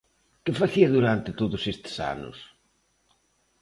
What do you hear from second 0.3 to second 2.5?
¿Que facía durante todos estes anos?